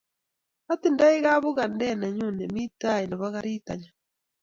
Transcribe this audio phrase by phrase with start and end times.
[0.73, 3.93] Atindoi kibukandet nenyun nemi tai nebo karit nyun